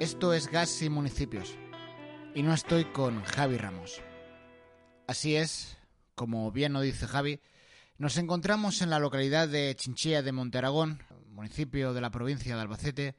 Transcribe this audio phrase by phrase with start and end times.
[0.00, 1.58] Esto es Gas y Municipios.
[2.34, 4.00] Y no estoy con Javi Ramos.
[5.06, 5.76] Así es,
[6.14, 7.42] como bien lo dice Javi,
[7.98, 13.14] nos encontramos en la localidad de Chinchilla de Monteragón, municipio de la provincia de Albacete,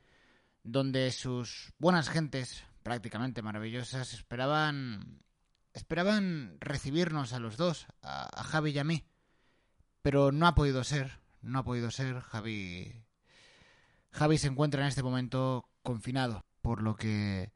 [0.63, 5.21] donde sus buenas gentes, prácticamente maravillosas, esperaban
[5.73, 9.05] esperaban recibirnos a los dos, a, a Javi y a mí.
[10.01, 12.21] Pero no ha podido ser, no ha podido ser.
[12.21, 13.05] Javi
[14.09, 17.51] Javi se encuentra en este momento confinado, por lo que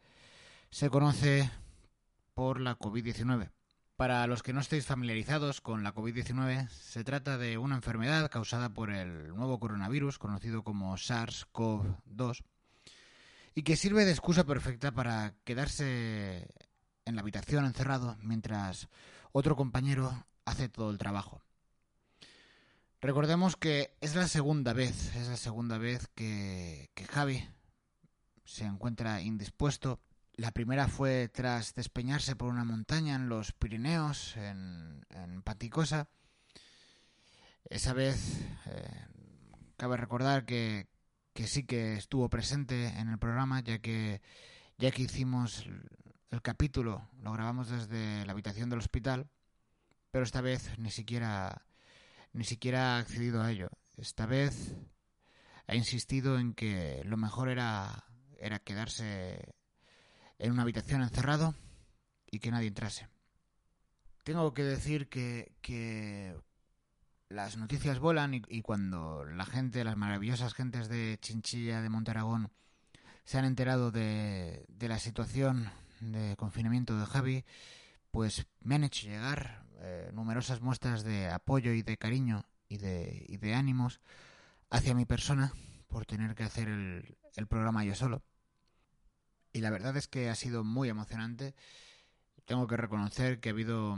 [0.69, 1.49] se conoce
[2.33, 3.51] por la COVID-19.
[3.95, 8.73] Para los que no estéis familiarizados con la COVID-19, se trata de una enfermedad causada
[8.73, 12.43] por el nuevo coronavirus, conocido como SARS-CoV-2,
[13.53, 16.49] y que sirve de excusa perfecta para quedarse
[17.05, 18.89] en la habitación encerrado mientras
[19.31, 21.41] otro compañero hace todo el trabajo.
[22.99, 27.47] Recordemos que es la segunda vez, es la segunda vez que, que Javi
[28.45, 29.99] se encuentra indispuesto.
[30.35, 35.43] La primera fue tras despeñarse por una montaña en los Pirineos, en, en.
[37.69, 39.05] Esa vez eh,
[39.77, 40.87] cabe recordar que,
[41.33, 44.21] que sí que estuvo presente en el programa, ya que
[44.77, 45.65] ya que hicimos
[46.31, 49.29] el capítulo, lo grabamos desde la habitación del hospital,
[50.11, 51.65] pero esta vez ni siquiera
[52.33, 53.69] ni siquiera ha accedido a ello.
[53.95, 54.75] Esta vez
[55.67, 58.04] ha insistido en que lo mejor era
[58.39, 59.55] era quedarse
[60.39, 61.55] en una habitación encerrado
[62.29, 63.07] y que nadie entrase.
[64.23, 66.35] Tengo que decir que, que
[67.29, 72.51] las noticias volan y, cuando la gente, las maravillosas gentes de Chinchilla, de Monteragón,
[73.23, 75.69] se han enterado de, de la situación
[75.99, 77.45] de confinamiento de Javi,
[78.11, 83.25] pues me han hecho llegar eh, numerosas muestras de apoyo y de cariño y de,
[83.27, 83.99] y de ánimos
[84.69, 85.53] hacia mi persona
[85.95, 88.21] por tener que hacer el, programa yo solo.
[89.53, 91.55] Y la verdad es que ha sido muy emocionante.
[92.43, 93.95] Tengo que reconocer que ha habido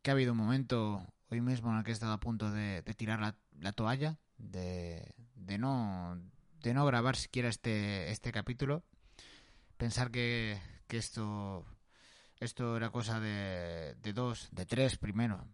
[0.00, 2.84] que ha habido un momento hoy mismo en el que he estado a punto de,
[2.96, 5.12] tirar la, la toalla, de,
[5.58, 6.16] no
[6.60, 8.84] de no grabar siquiera este este capítulo,
[9.76, 11.66] pensar que, que esto
[12.38, 15.44] esto era cosa de, de dos, de tres primero.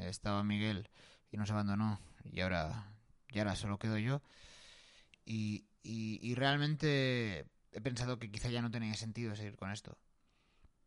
[0.00, 0.90] Estaba Miguel
[1.30, 2.96] y nos abandonó y ahora,
[3.28, 4.22] y ahora solo quedo yo.
[5.32, 9.96] Y, realmente he pensado que quizá ya no tenía sentido seguir con esto.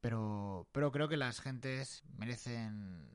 [0.02, 3.10] Pero, pero creo que las gentes merecen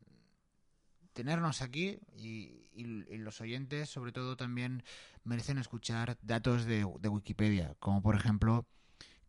[1.13, 4.85] tenernos aquí y, y, y, los oyentes, sobre todo, también
[5.25, 8.67] merecen escuchar datos de, de Wikipedia, como por ejemplo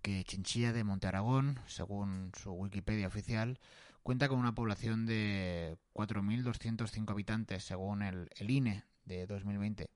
[0.02, 3.60] que Chinchilla de Monte Aragón, según su Wikipedia oficial,
[4.04, 9.90] cuenta con una población de 4.205 habitantes, según el, el, INE de 2020,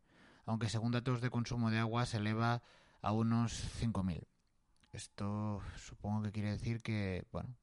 [0.45, 2.61] aunque según datos de consumo de agua se eleva
[3.01, 4.23] a unos 5.000.
[4.93, 7.55] Esto supongo que quiere decir que, bueno,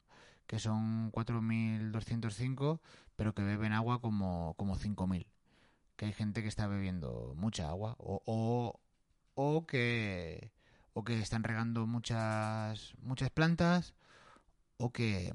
[0.47, 2.81] que son 4.205,
[3.17, 5.27] pero que beben agua como, como 5.000.
[5.97, 8.81] Que hay gente que está bebiendo mucha agua o,
[9.35, 10.51] o, que
[10.93, 13.95] o que están regando muchas muchas plantas
[14.77, 15.33] o que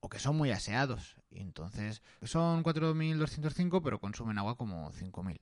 [0.00, 5.40] o que son muy aseados entonces son 4205 pero consumen agua como 5000.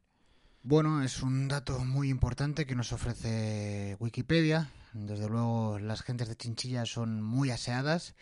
[0.62, 4.70] Bueno, es un dato muy importante que nos ofrece Wikipedia.
[4.92, 8.14] Desde luego las gentes de Chinchilla son muy aseadas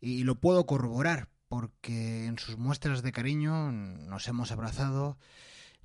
[0.00, 5.18] y lo puedo corroborar porque en sus muestras de cariño nos hemos abrazado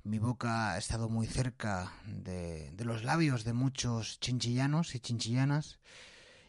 [0.08, 5.78] mi boca ha estado muy cerca de, de, los labios de muchos chinchillanos y chinchillanas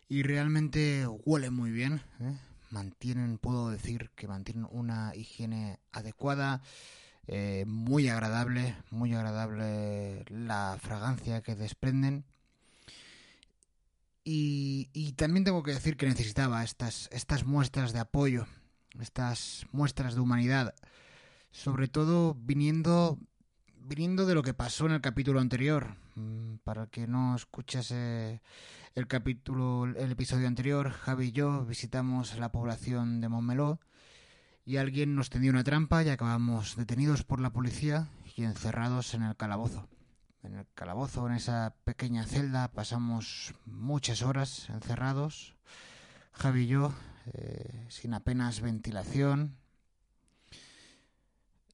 [0.07, 2.01] y realmente huele muy bien.
[2.21, 2.37] ¿eh?
[2.69, 6.61] Mantienen, puedo decir que mantienen una higiene adecuada,
[7.31, 12.25] eh, muy agradable, muy agradable la fragancia que desprenden.
[14.23, 18.47] Y, y, también tengo que decir que necesitaba estas, estas muestras de apoyo,
[18.99, 20.73] estas muestras de humanidad,
[21.51, 23.19] sobre todo viniendo
[23.79, 28.41] viniendo de lo que pasó en el capítulo anterior, mm, para el que no escuchase
[28.95, 33.79] el capítulo, el episodio anterior, Javi y yo visitamos la población de Montmeló
[34.69, 39.23] y alguien nos tendió una trampa y acabamos detenidos por la policía y encerrados en
[39.23, 39.89] el calabozo.
[40.43, 45.55] En el calabozo, en esa pequeña celda, pasamos muchas horas encerrados,
[46.33, 46.93] Javi y yo,
[47.33, 49.57] eh, sin apenas ventilación,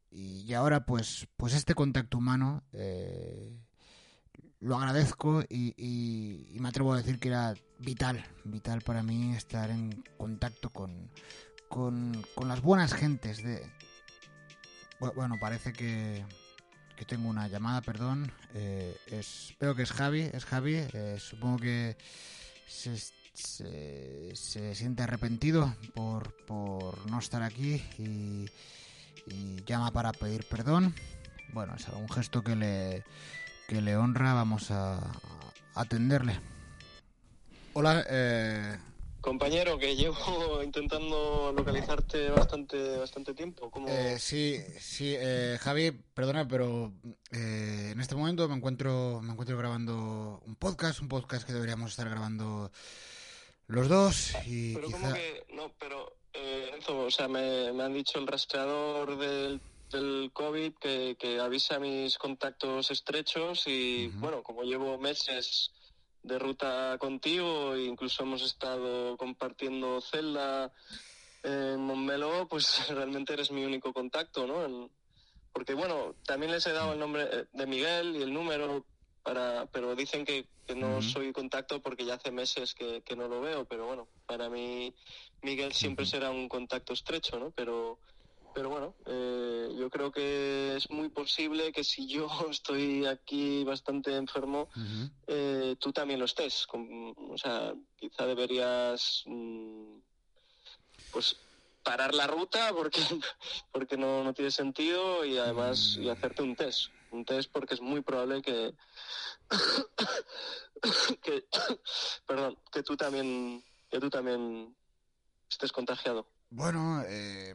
[0.09, 3.59] y ahora pues pues este contacto humano eh,
[4.61, 10.01] lo agradezco y, me atrevo a decir que era vital vital para mí estar en
[10.17, 11.11] contacto con
[11.75, 13.61] con, con las buenas gentes de
[15.13, 16.23] bueno parece que
[16.95, 21.57] que tengo una llamada perdón eh, es veo que es Javi es Javi eh, supongo
[21.57, 21.97] que
[22.65, 22.95] se,
[24.33, 28.45] se, siente arrepentido por, por, no estar aquí y,
[29.27, 30.95] y, llama para pedir perdón.
[31.51, 33.03] Bueno, es un gesto que le,
[33.67, 35.11] que le honra, vamos a, a
[35.75, 36.39] atenderle.
[37.73, 38.77] Hola, eh,
[39.25, 43.71] Compañero, que llevo intentando localizarte bastante bastante tiempo.
[43.71, 43.87] ¿Cómo...
[43.89, 46.93] Eh, sí, sí, eh, Javi, perdona, pero
[47.31, 51.89] eh, en este momento me encuentro me encuentro grabando un podcast, un podcast que deberíamos
[51.89, 52.71] estar grabando
[53.65, 54.99] los dos y pero quizá...
[54.99, 55.71] ¿cómo que no?
[55.79, 59.59] Pero eh, Enzo, o sea, me, me, han dicho el rastreador del,
[59.91, 64.19] del COVID que, que avisa a mis contactos estrechos y uh -huh.
[64.19, 65.71] bueno, como llevo meses
[66.25, 70.71] de ruta contigo, e incluso hemos estado compartiendo celda
[71.43, 74.65] en Montmeló, pues realmente eres mi único contacto, ¿no?
[74.65, 74.89] En,
[75.53, 78.85] porque bueno, también les he dado el nombre de Miguel y el número
[79.23, 81.13] para, pero dicen que, que no uh -huh.
[81.13, 84.93] soy contacto porque ya hace meses que, que, no lo veo, pero bueno, para mí
[85.41, 87.51] Miguel siempre será un contacto estrecho, ¿no?
[87.51, 87.99] Pero
[88.55, 94.15] pero bueno, eh, yo creo que es muy posible que si yo estoy aquí bastante
[94.15, 95.11] enfermo, uh -huh.
[95.27, 96.65] eh, tú también lo estés.
[96.65, 99.99] Con, o sea, quizá deberías, mmm,
[101.11, 101.35] pues,
[101.83, 103.01] parar la ruta porque,
[103.73, 106.91] porque no, no tiene sentido y además y hacerte un test.
[107.11, 108.73] Un test porque es muy probable que,
[111.21, 111.43] que
[112.25, 113.61] perdón, que tú también,
[113.91, 114.73] que tú también
[115.49, 116.25] estés contagiado.
[116.49, 117.53] Bueno, eh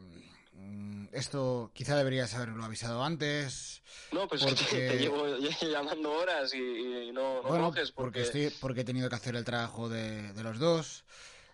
[1.13, 3.81] esto quizá deberías haberlo avisado antes.
[4.11, 4.63] No, pues porque...
[4.63, 5.25] te, te llevo
[5.61, 8.21] llamando horas y, y no, no bueno, coges porque...
[8.21, 8.41] porque...
[8.43, 11.05] Estoy, porque he tenido que hacer el trabajo de, de los dos.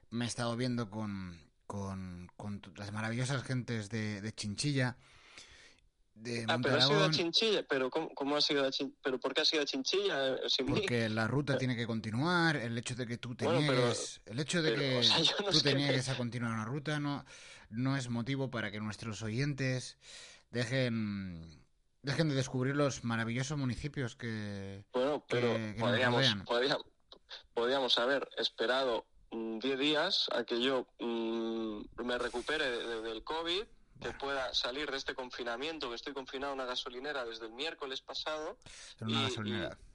[0.09, 4.97] Me he estado viendo con, con, con las maravillosas gentes de, de Chinchilla.
[6.19, 8.99] De ah, pero ha sido a Chinchilla, pero ¿cómo, cómo ha sido a Chinchilla?
[9.03, 10.35] ¿Pero por qué ha sido a Chinchilla?
[10.35, 11.13] Eh, Sin porque mí?
[11.13, 14.39] la ruta tiene que continuar, el hecho de que tú te bueno, niegues, pero, el
[14.39, 16.11] hecho de pero, que o sea, no tú te niegues que...
[16.11, 17.23] a continuar una ruta no,
[17.69, 19.97] no es motivo para que nuestros oyentes
[20.49, 21.63] dejen
[22.01, 26.85] dejen de descubrir los maravillosos municipios que bueno pero que, que podríamos, podríamos,
[27.53, 33.23] podríamos haber esperado 10 mm, días a que yo mmm, me recupere de, de, del
[33.23, 33.63] COVID
[34.01, 38.01] que pueda salir de este confinamiento, que estoy confinado en una gasolinera desde el miércoles
[38.01, 38.57] pasado.
[38.99, 39.77] En una y, gasolinera.
[39.81, 39.87] Y...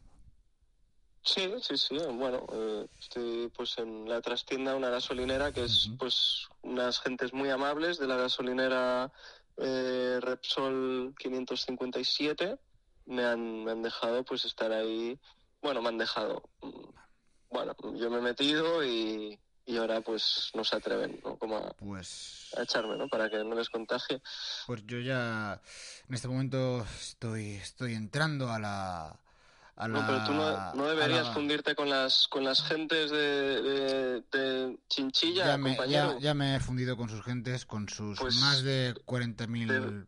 [1.25, 1.96] Sí, sí, sí.
[2.12, 5.99] Bueno, eh, estoy pues en la trastienda, una gasolinera que es uh -huh.
[5.99, 9.12] pues unas gentes muy amables de la gasolinera
[9.56, 12.58] eh, Repsol 557.
[13.06, 15.19] Me han, me han dejado pues estar ahí.
[15.60, 16.43] Bueno, me han dejado.
[16.60, 16.90] mm,
[17.50, 21.36] Bueno, yo me he metido y, y ahora pues no se atreven, ¿no?
[21.36, 22.48] Como a, pues...
[22.56, 23.08] a echarme, ¿no?
[23.08, 24.20] Para que no les contagie.
[24.66, 25.60] Pues yo ya
[26.08, 29.20] en este momento estoy, estoy entrando a la...
[29.76, 31.32] A la no, pero tú no, no deberías la...
[31.32, 36.12] fundirte con las con las gentes de, de, de Chinchilla, ya me, compañero.
[36.14, 40.06] Ya, ya, me he fundido con sus gentes, con sus pues, más de 40.000 de...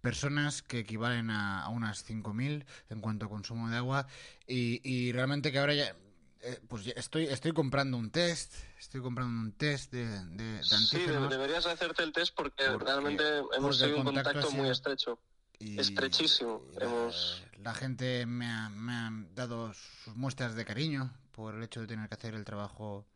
[0.00, 4.06] personas que equivalen a, a unas 5.000 en cuanto a consumo de agua
[4.46, 5.94] y, y realmente que ahora ya
[6.42, 10.98] eh, pues estoy estoy comprando un test, estoy comprando un test de, de, de Sí,
[10.98, 13.22] deberías hacerte el test porque, porque realmente
[13.56, 15.18] hemos tenido un contacto muy estrecho.
[15.58, 16.62] Y, Estrechísimo.
[16.74, 17.42] La, Hemos...
[17.62, 21.86] la, gente me ha, me ha dado sus muestras de cariño por el hecho de
[21.86, 23.06] tener que hacer el trabajo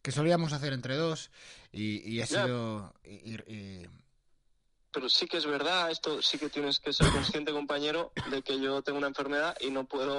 [0.00, 1.30] que solíamos hacer entre dos
[1.70, 2.94] y, y ha sido...
[3.04, 3.86] Y, y,
[4.90, 8.58] pero sí que es verdad, esto sí que tienes que ser consciente, compañero, de que
[8.58, 10.18] yo tengo una enfermedad y no puedo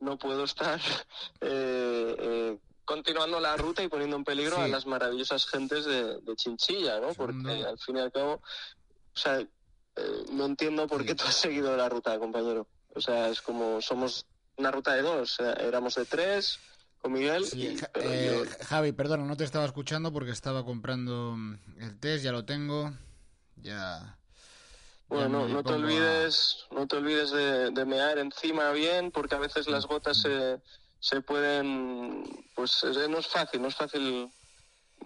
[0.00, 0.80] no puedo estar
[1.40, 4.62] eh, eh, continuando la ruta y poniendo en peligro sí.
[4.62, 7.12] a las maravillosas gentes de, de Chinchilla, ¿no?
[7.14, 9.48] Porque al fin y al cabo, o sea, eh,
[10.32, 11.08] no entiendo por sí.
[11.08, 12.68] qué tú has seguido la ruta, compañero.
[12.94, 14.26] O sea, es como somos
[14.56, 16.58] una ruta de dos, éramos de tres
[16.98, 17.44] con Miguel.
[17.44, 18.64] Sí, y, eh, yo...
[18.66, 21.36] Javi, perdona, no te estaba escuchando porque estaba comprando
[21.78, 22.92] el test, ya lo tengo,
[23.56, 24.18] ya
[25.08, 29.38] bueno, no, no te olvides, no te olvides de, de, mear encima bien, porque a
[29.38, 30.60] veces las gotas se,
[30.98, 34.30] se pueden, pues no es fácil, no es fácil.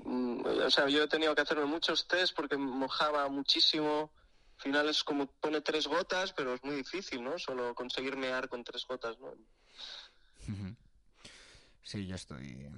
[0.04, 4.10] Mm, o sea, yo he tenido que hacerme muchos test porque mojaba muchísimo.
[4.56, 7.38] Al final es como pone tres gotas, pero es muy difícil, ¿no?
[7.38, 9.34] Solo conseguir mear con tres gotas, ¿no?
[11.82, 12.70] Sí, ya estoy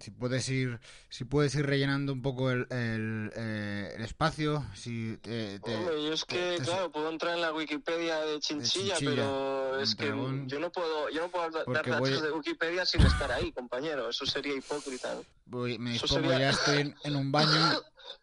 [0.00, 5.16] si puedes ir si puedes ir rellenando un poco el, el, eh, el espacio si
[5.18, 8.94] te, te, Hombre, yo es que te, claro puedo entrar en la Wikipedia de Chinchilla,
[8.94, 10.48] de Chinchilla pero es que un...
[10.48, 12.20] yo no puedo yo no puedo dar datos voy...
[12.20, 15.24] de Wikipedia sin estar ahí compañero eso sería hipócrita ¿no?
[15.46, 16.38] voy, me dispongo sería...
[16.38, 17.80] ya estoy en, en un baño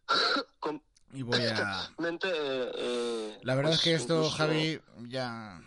[0.59, 0.81] Con...
[1.13, 4.37] y voy a Mente, eh, la verdad pues, es que esto incluso...
[4.37, 5.61] Javi ya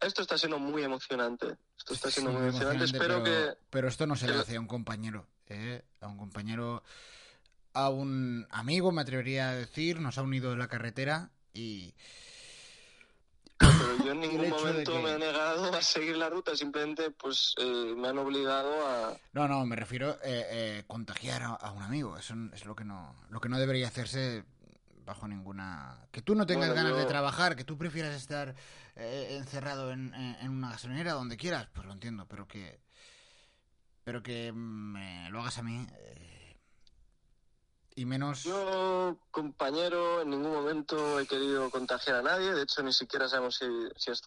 [0.00, 1.56] esto está siendo muy emocionante.
[1.76, 2.84] Esto está siendo muy, emocionante.
[2.84, 3.58] Espero pero, que.
[3.70, 5.26] Pero esto no se le hace a un compañero.
[5.48, 5.82] ¿eh?
[6.00, 6.82] A un compañero.
[7.72, 10.00] A un amigo, me atrevería a decir.
[10.00, 11.94] Nos ha unido en la carretera y.
[13.58, 17.94] Pero yo en ningún momento me he negado a seguir la ruta, simplemente pues eh,
[17.96, 19.16] me han obligado a...
[19.32, 22.76] No, no, me refiero a eh, eh, contagiar a, a, un amigo, eso es lo
[22.76, 24.44] que no, lo que no debería hacerse
[25.06, 26.08] bajo ninguna...
[26.10, 26.98] Que tú no tengas bueno, ganas yo...
[26.98, 28.54] de trabajar, que tú prefieras estar
[28.96, 32.80] eh, encerrado en, en, una gasolinera donde quieras, pues lo entiendo, pero que...
[34.04, 35.86] Pero que me lo hagas a mí...
[35.90, 36.58] Eh,
[37.94, 38.44] y menos...
[38.44, 43.56] Yo, compañero, en ningún momento he querido contagiar a nadie, de hecho ni siquiera sabemos
[43.56, 43.64] si,
[43.96, 44.20] si has,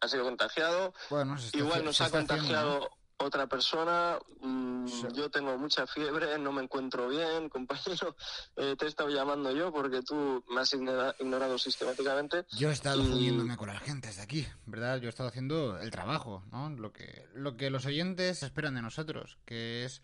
[0.00, 0.94] ha sido contagiado.
[1.10, 2.76] Bueno, Igual nos ha contagiado...
[2.76, 3.02] haciendo, ¿no?
[3.18, 4.18] otra persona.
[4.40, 5.06] Mmm, Sí.
[5.14, 8.16] Yo tengo mucha fiebre, no me encuentro bien, compañero.
[8.56, 12.44] Eh, te he estado llamando yo porque tú me has ignora- ignorado sistemáticamente.
[12.56, 14.98] Yo he estado Y- fundiéndome con la gente desde aquí, ¿verdad?
[15.00, 16.70] Yo he estado haciendo el trabajo, ¿no?
[16.70, 20.02] Lo que, lo que los oyentes esperan de nosotros, que es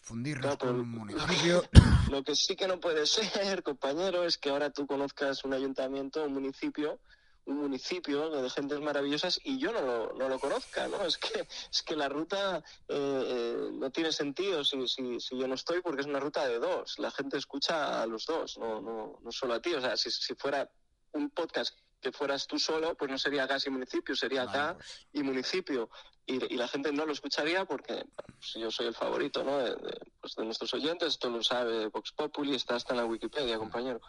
[0.00, 1.62] fundirnos Claro, con un municipio.
[2.10, 6.24] Lo que sí que no puede ser, compañero, es que ahora tú conozcas un ayuntamiento,
[6.24, 6.98] un municipio,
[7.46, 11.02] un municipio de gentes maravillosas y yo no lo, no lo conozca, ¿no?
[11.04, 15.46] Es que, es que la ruta eh, eh, no tiene sentido si, si, si yo
[15.46, 16.98] no estoy porque es una ruta de dos.
[16.98, 19.74] La gente escucha a los dos, no, no, no solo a ti.
[19.74, 20.70] O sea, si, si fuera
[21.12, 25.22] un podcast que fueras tú solo, pues no sería casi municipio, sería acá pues, y
[25.22, 25.90] municipio.
[26.26, 29.58] Y, y la gente no lo escucharía porque pues, yo soy el favorito ¿no?
[29.58, 33.06] de, de, pues, de nuestros oyentes, esto lo sabe Vox Populi, está hasta en la
[33.06, 34.00] Wikipedia, compañero.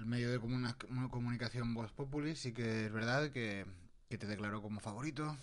[0.00, 0.76] El medio de comuna-
[1.10, 3.66] comunicación Voz Populi sí que es verdad que,
[4.08, 5.36] que te declaró como favorito.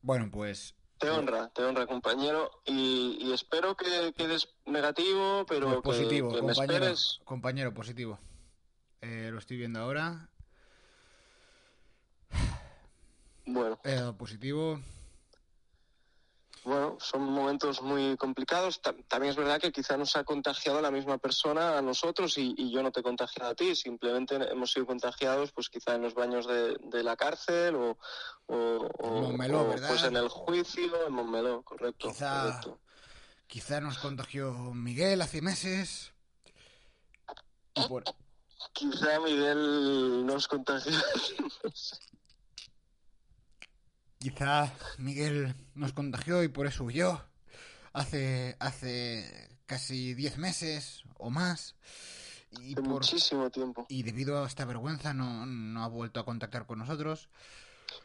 [0.00, 5.98] Bueno, pues Te honra, te honra, compañero, y, y espero que quedes negativo, pero Pues
[5.98, 7.20] positivo, que, que me compañero, esperes.
[7.24, 8.18] compañero, positivo.
[9.00, 10.28] Eh, lo estoy viendo ahora.
[13.44, 14.80] Bueno, He dado positivo.
[16.66, 18.82] Bueno, son momentos muy complicados.
[18.82, 22.54] Ta- También es verdad que quizá nos ha contagiado la misma persona a nosotros y,
[22.58, 23.74] y yo no te he contagiado a ti.
[23.76, 27.96] Simplemente hemos sido contagiados, pues quizá en los baños de, de la cárcel o,
[28.46, 28.56] o,
[28.98, 29.88] o- Montmeló, o, ¿verdad?
[29.88, 32.08] pues en el juicio en Montmeló, correcto.
[32.08, 32.80] Quizá- correcto.
[33.46, 36.12] Quizá nos contagió Miguel hace meses.
[37.76, 38.02] Y por,
[38.72, 40.90] Quizá Miguel nos contagió.
[44.18, 47.20] Quizá Miguel nos contagió y por eso huyó.
[47.92, 51.74] Hace, hace casi 10 meses o más.
[52.60, 53.86] Y, por, muchísimo tiempo.
[53.88, 57.28] y debido a esta vergüenza no, no ha vuelto a contactar con nosotros.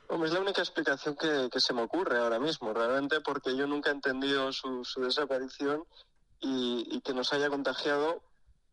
[0.07, 3.65] Hombre, es la única explicación que, que se me ocurre ahora mismo, realmente, porque yo
[3.65, 5.85] nunca he entendido su, su desaparición
[6.39, 8.21] y, y que nos haya contagiado,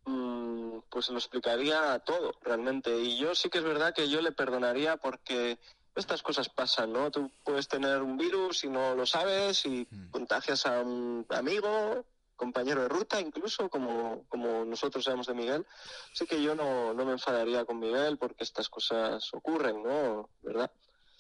[0.05, 2.99] mm, pues lo explicaría todo, realmente.
[3.01, 5.59] Y yo sí que es verdad que yo le perdonaría porque
[5.99, 7.11] estas cosas pasan, ¿no?
[7.11, 10.11] Tú puedes tener un virus y no lo sabes y Mm.
[10.11, 12.05] contagias a un amigo,
[12.37, 15.67] compañero de ruta, incluso, como, como nosotros sabemos de Miguel.
[16.13, 20.31] Así que yo no, no me enfadaría con Miguel porque estas cosas ocurren, ¿no?
[20.43, 20.71] ¿Verdad?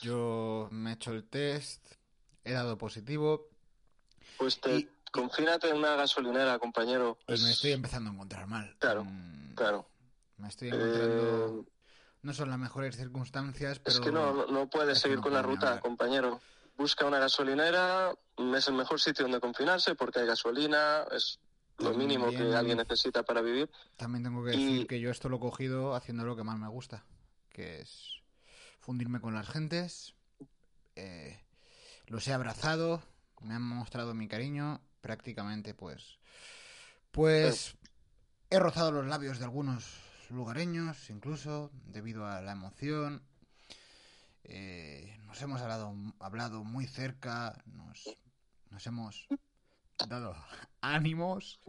[0.00, 1.84] Yo me he hecho el test,
[2.44, 3.48] he dado positivo
[4.36, 7.18] Pues te, Y- confínate en una gasolinera, compañero.
[7.26, 8.76] y Es- me estoy empezando a encontrar mal.
[8.78, 9.88] Claro, Mm, Claro.
[10.36, 11.64] Me estoy encontrando...
[11.66, 11.72] Eh,
[12.22, 13.94] No son las mejores circunstancias, pero...
[13.96, 15.82] es que no, no, puedes seguir no con la ruta, hablar.
[15.82, 16.40] compañero.
[16.76, 18.12] Busca una gasolinera,
[18.56, 21.38] es el mejor sitio donde confinarse porque hay gasolina, es
[21.78, 23.70] lo También- mínimo que alguien necesita para vivir.
[23.96, 26.58] También tengo que Y- decir que yo esto lo he cogido haciendo lo que más
[26.58, 27.04] me gusta,
[27.50, 28.20] que es
[28.80, 30.14] fundirme con las gentes.
[30.96, 31.40] Eh,
[32.06, 33.02] los he abrazado,
[33.42, 36.18] me han mostrado mi cariño, prácticamente pues...
[37.12, 37.76] Pues
[38.50, 39.84] he rozado los labios de algunos
[40.30, 43.22] lugareños, incluso, debido a la emoción.
[44.44, 48.04] Eh, nos hemos hablado, hablado muy cerca, nos,
[48.70, 49.26] nos hemos
[50.08, 50.34] dado
[50.80, 51.60] ánimos.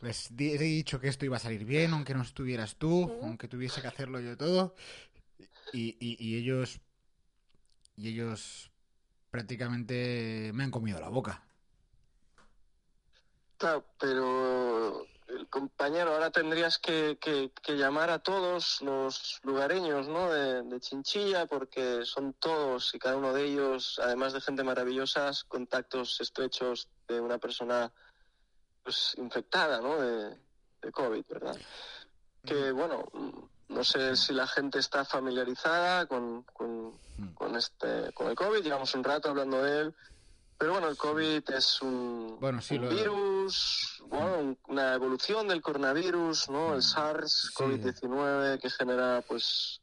[0.00, 3.80] Les he dicho que esto iba a salir bien, aunque no estuvieras tú, aunque tuviese
[3.82, 4.74] que hacerlo yo todo.
[5.72, 6.80] Y, y- ellos.
[7.96, 8.70] Y ellos
[9.30, 11.42] prácticamente me han comido la boca.
[13.98, 15.04] Pero
[15.50, 20.30] compañero, ahora tendrías que, que- que llamar a todos los lugareños ¿no?
[20.30, 25.30] de, de Chinchilla, porque son todos y cada uno de ellos, además de gente maravillosa,
[25.48, 27.92] contactos estrechos de una persona
[28.82, 29.98] pues, infectada ¿no?
[30.00, 30.38] de,
[30.82, 31.56] de COVID, ¿verdad?
[32.44, 37.34] Que bueno, mm, no sé si la gente está familiarizada con, con, Mm.
[37.34, 39.94] con este con el COVID, llevamos un rato hablando de él
[40.58, 42.90] Pero bueno, el COVID es un, bueno, sí, un lo...
[42.90, 46.74] virus, bueno, una evolución del coronavirus, ¿no?
[46.74, 49.80] El SARS, COVID-19, que genera pues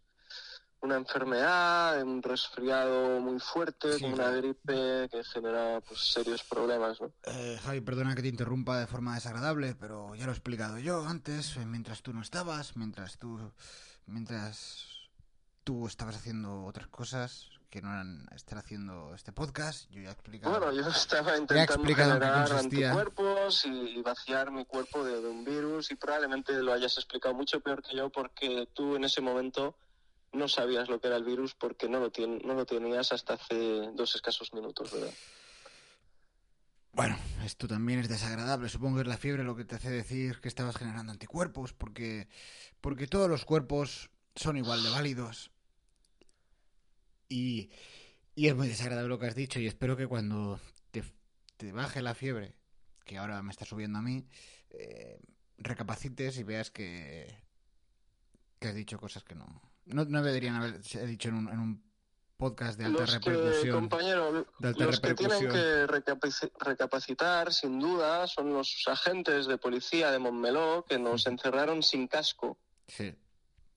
[0.81, 6.99] una enfermedad, un resfriado muy fuerte, como una gripe que genera pues, serios problemas.
[6.99, 7.11] ¿no?
[7.23, 11.05] Eh, Javi, perdona que te interrumpa de forma desagradable, pero ya lo he explicado yo
[11.07, 13.39] antes, eh, mientras tú no estabas, mientras tú,
[14.05, 14.85] mientras
[15.63, 19.89] tú estabas haciendo otras cosas que no eran estar haciendo este podcast.
[19.91, 20.57] Yo ya he explicado.
[20.57, 25.95] Bueno, yo estaba intentando generar anticuerpos y vaciar mi cuerpo de, de un virus y
[25.95, 29.75] probablemente lo hayas explicado mucho peor que yo porque tú en ese momento
[30.31, 32.09] no sabías lo que era el virus porque no lo,
[32.45, 35.13] no lo tenías hasta hace dos escasos minutos, ¿verdad?
[36.93, 38.69] Bueno, esto también es desagradable.
[38.69, 42.29] Supongo que es la fiebre lo que te hace decir que estabas generando anticuerpos, porque,
[42.79, 45.51] porque todos los cuerpos son igual de válidos.
[47.27, 47.69] Y,
[48.35, 50.59] y es muy desagradable lo que has dicho y espero que cuando
[50.91, 51.03] te,
[51.57, 52.53] te baje la fiebre,
[53.05, 54.27] que ahora me está subiendo a mí,
[54.71, 55.19] eh,
[55.57, 57.33] recapacites y veas que,
[58.59, 61.85] que has dicho cosas que no, no, no deberían haber dicho en un, en un
[62.37, 63.63] podcast de alta los repercusión.
[63.63, 65.87] Que, compañero, los que tienen que
[66.59, 72.57] recapacitar, sin duda, son los agentes de policía de Montmeló que nos encerraron sin casco,
[72.87, 73.15] sí.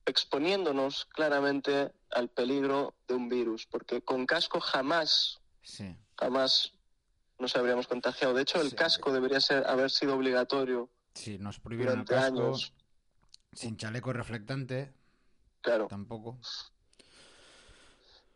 [0.06, 5.96] exponiéndonos claramente al peligro de un virus, porque con casco jamás, sí.
[6.16, 6.72] jamás
[7.38, 8.34] nos habríamos contagiado.
[8.34, 8.76] De hecho, el Sí.
[8.76, 12.46] casco debería ser haber sido obligatorio Sí, nos prohibieron el casco.
[12.48, 12.72] años.
[13.52, 14.92] Sin chaleco reflectante,
[15.62, 15.88] Claro.
[15.88, 16.38] tampoco.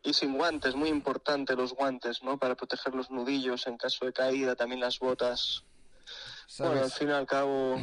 [0.02, 2.38] Y sin guantes, muy importante los guantes, ¿no?
[2.38, 5.64] Para proteger los nudillos en caso de caída, también las botas.
[6.58, 6.94] Bueno, al ¿Sabes?
[6.94, 7.76] fin y al cabo,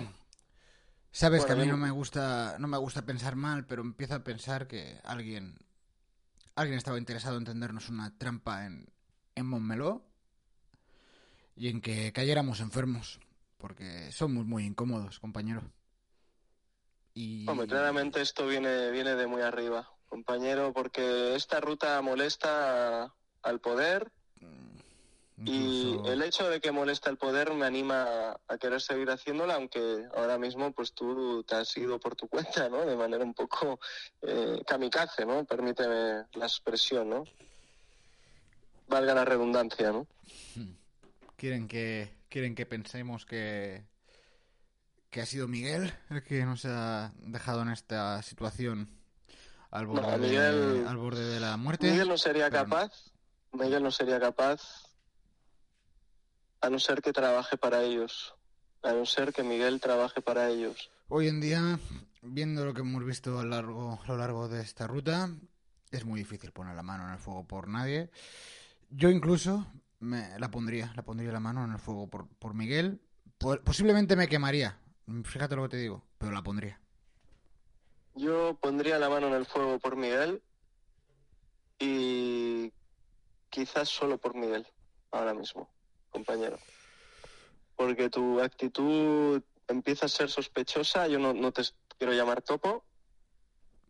[1.11, 4.23] Sabes que a mí no me gusta, no me gusta pensar mal, pero empiezo a
[4.23, 5.57] pensar que alguien,
[6.59, 8.85] alguien estaba interesado en tendernos una trampa en,
[9.35, 10.03] en Montmeló
[11.55, 13.19] y en que cayéramos enfermos,
[13.57, 15.61] porque somos muy incómodos, compañero.
[17.47, 24.11] Hombre, claramente esto viene, viene de muy arriba, compañero, porque esta ruta molesta al poder
[25.45, 30.05] y el hecho de que molesta al poder me anima a querer seguir haciéndola, aunque
[30.15, 32.85] ahora mismo pues tú te has ido por tu cuenta, ¿no?
[32.85, 33.79] De manera un poco
[34.21, 35.45] eh, kamikaze, ¿no?
[35.45, 37.23] Permíteme la expresión, ¿no?
[38.87, 40.07] Valga la redundancia, ¿no?
[41.35, 43.85] quieren que quieren que pensemos que
[45.09, 48.89] que ha sido Miguel el que nos ha dejado en esta situación
[49.71, 51.89] al borde, No, Miguel- de, al borde de la muerte.
[51.91, 52.57] Miguel no sería no.
[52.57, 52.91] capaz,
[53.53, 54.61] Miguel no sería capaz
[56.61, 58.35] a no ser que trabaje para ellos,
[58.83, 60.89] a no ser que Miguel trabaje para ellos.
[61.07, 61.79] Hoy en día,
[62.21, 65.29] viendo lo que hemos visto a lo largo, a lo largo de esta ruta,
[65.91, 68.09] es muy difícil poner la mano en el fuego por nadie.
[68.89, 69.65] Yo incluso
[69.99, 73.01] me la pondría, la pondría la mano en el fuego por, por Miguel.
[73.37, 74.77] Po- posiblemente me quemaría,
[75.23, 76.79] fíjate lo que te digo, pero la pondría.
[78.15, 80.41] Yo pondría la mano en el fuego por Miguel
[81.79, 82.73] y
[83.49, 84.67] quizás solo por Miguel,
[85.11, 85.69] ahora mismo,
[86.09, 86.59] compañero.
[87.75, 91.63] Porque tu actitud empieza a ser sospechosa, yo no, no te
[91.97, 92.83] quiero llamar topo,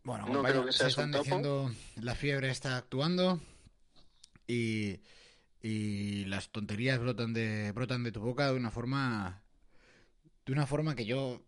[0.04, 1.24] Bueno, No creo que se están un topo.
[1.24, 3.40] diciendo la fiebre está actuando
[4.46, 5.00] y,
[5.62, 9.42] y las tonterías brotan de brotan de tu boca de una forma
[10.46, 11.42] de una forma que yo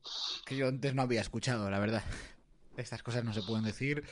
[0.45, 2.03] que yo antes no había escuchado, la verdad.
[2.77, 4.05] Estas cosas no se pueden decir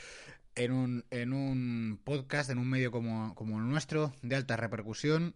[0.55, 5.35] en un en un podcast, en un medio como como el nuestro de alta repercusión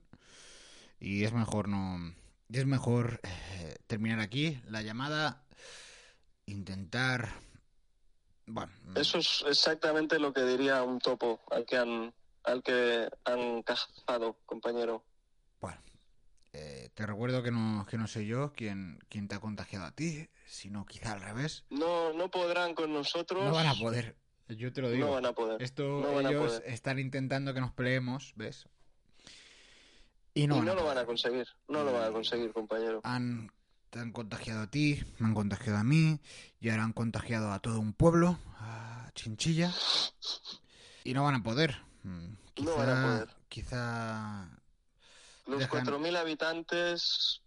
[0.99, 2.13] y es mejor no
[2.49, 5.45] es mejor eh, terminar aquí la llamada
[6.45, 7.29] intentar
[8.47, 13.63] bueno, Eso es exactamente lo que diría un topo al que han, al que han
[13.63, 15.03] cazado, compañero.
[15.59, 15.81] Bueno,
[16.53, 19.91] eh, te recuerdo que no, que no soy yo quien, quien te ha contagiado a
[19.91, 21.65] ti, sino quizá al revés.
[21.71, 23.43] No, no podrán con nosotros.
[23.43, 24.15] No van a poder,
[24.47, 25.07] yo te lo digo.
[25.07, 25.61] No van a poder.
[25.61, 26.63] Esto no ellos poder.
[26.71, 28.67] están intentando que nos peleemos, ¿ves?
[30.37, 31.47] Y no, y lo van a conseguir.
[31.69, 32.99] No lo van a conseguir, compañero.
[33.03, 33.49] Han,
[33.89, 36.19] te han contagiado a ti, me han contagiado a mí,
[36.59, 39.71] y ahora han contagiado a todo un pueblo, a Chinchilla,
[41.05, 41.77] y no van a poder.
[42.03, 43.29] Mm, Quizá, No van a poder.
[43.47, 44.49] quizá
[45.47, 47.41] Los dejan- 4.000 habitantes,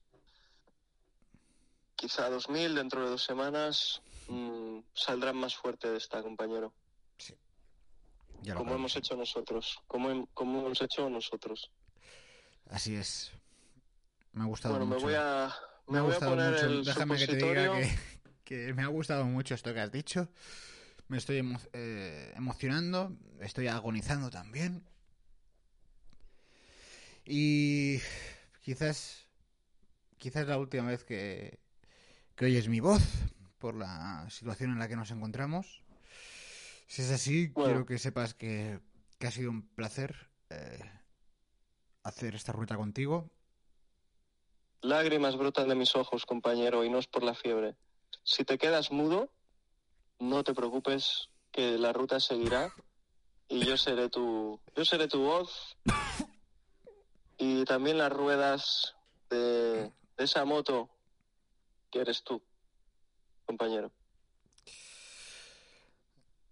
[1.94, 6.72] quizá 2.000 dentro de dos semanas, mm, saldrán más fuerte de esta, compañero.
[8.40, 9.78] ya lo Como hemos hecho nosotros.
[9.88, 11.70] Como, como hemos hecho nosotros.
[12.70, 13.32] Así es.
[14.32, 15.06] Me ha gustado Bueno, me mucho.
[15.06, 15.52] voy a,
[15.86, 16.66] Me me ha voy a poner mucho.
[16.66, 17.72] el Déjame que te diga
[18.44, 20.28] que me ha gustado mucho esto que has dicho.
[21.08, 23.16] Me estoy emo- eh, emocionando.
[23.40, 24.84] Estoy agonizando también.
[27.24, 28.00] Y
[28.62, 29.26] quizás,
[30.18, 31.58] quizás la última vez que,
[32.36, 33.02] que oyes mi voz
[33.58, 35.82] por la situación en la que nos encontramos.
[36.86, 38.80] Si es así, quiero que sepas que,
[39.18, 40.80] que, ha sido un placer eh,
[42.02, 43.30] hacer esta ruta contigo.
[44.80, 47.76] Lágrimas brotan de mis ojos, compañero, y no es por la fiebre.
[48.22, 49.30] Si te quedas mudo,
[50.18, 52.72] no te preocupes, que la ruta seguirá
[53.48, 55.76] y yo seré tu, yo seré tu voz
[57.38, 58.94] y también las ruedas
[59.30, 60.90] de, de esa moto
[61.90, 62.42] que eres tú,
[63.46, 63.90] compañero.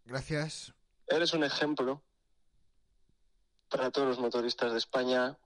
[0.05, 0.73] Gracias.
[1.09, 2.03] Eres un ejemplo
[3.69, 5.37] para todos los motoristas de España.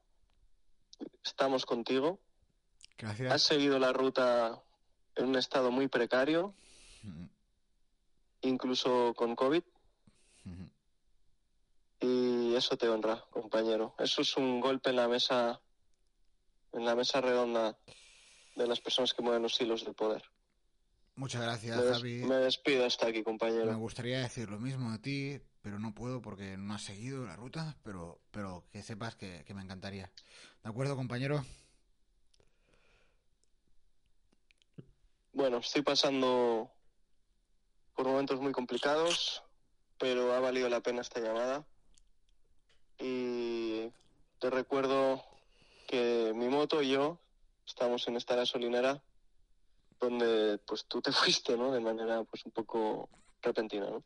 [1.25, 2.19] Estamos contigo.
[2.99, 3.33] Gracias.
[3.33, 4.63] Has seguido la ruta
[5.15, 6.55] en un estado muy precario,
[8.43, 9.63] incluso con COVID.
[12.03, 13.95] Y eso te honra, compañero.
[13.99, 15.61] Eso es un golpe en la mesa,
[16.73, 17.77] en la mesa redonda
[18.57, 20.23] de las personas que mueven los hilos del poder.
[21.16, 22.25] Muchas gracias, me Javi.
[22.25, 23.66] Me despido hasta aquí, compañero.
[23.66, 27.37] Me gustaría decir lo mismo de ti, pero no puedo porque no has seguido la
[27.37, 30.11] ruta, pero, pero que sepas que, que me encantaría.
[30.62, 31.44] ¿De acuerdo, compañero?
[35.33, 36.70] Bueno, estoy pasando
[37.94, 39.42] por momentos muy complicados,
[39.99, 41.66] pero ha valido la pena esta llamada.
[42.99, 43.90] Y
[44.38, 45.23] te recuerdo
[45.87, 47.18] que mi moto y yo
[47.66, 49.03] estamos en esta gasolinera
[50.01, 51.73] donde pues tú te fuiste, ¿no?
[51.73, 53.09] De manera pues un poco
[53.43, 54.03] repentina, ¿no?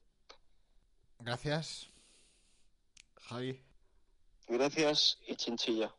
[1.21, 1.91] Gracias.
[3.23, 3.61] Javi.
[4.49, 5.95] Gracias y chinchilla.